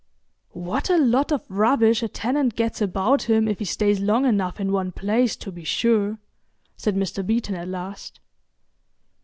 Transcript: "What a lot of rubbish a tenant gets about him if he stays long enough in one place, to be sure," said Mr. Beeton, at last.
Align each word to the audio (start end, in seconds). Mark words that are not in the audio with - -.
"What 0.57 0.89
a 0.89 0.97
lot 0.97 1.31
of 1.31 1.43
rubbish 1.47 2.01
a 2.01 2.07
tenant 2.07 2.55
gets 2.55 2.81
about 2.81 3.29
him 3.29 3.47
if 3.47 3.59
he 3.59 3.65
stays 3.65 3.99
long 3.99 4.25
enough 4.25 4.59
in 4.59 4.71
one 4.71 4.91
place, 4.91 5.35
to 5.35 5.51
be 5.51 5.63
sure," 5.63 6.17
said 6.75 6.95
Mr. 6.95 7.23
Beeton, 7.23 7.53
at 7.53 7.67
last. 7.67 8.19